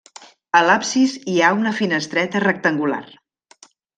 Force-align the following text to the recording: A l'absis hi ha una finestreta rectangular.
A 0.59 0.61
l'absis 0.67 1.11
hi 1.33 1.35
ha 1.41 1.51
una 1.59 1.75
finestreta 1.81 2.43
rectangular. 2.47 3.03